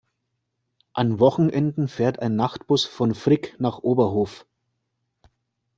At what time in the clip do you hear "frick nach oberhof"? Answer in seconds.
3.13-4.47